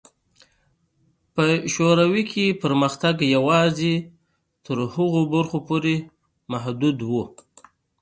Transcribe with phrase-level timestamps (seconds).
[1.33, 1.43] په
[1.73, 3.95] شوروي کې پرمختګ یوازې
[4.65, 5.95] تر هغو برخو پورې
[6.51, 7.13] محدود و.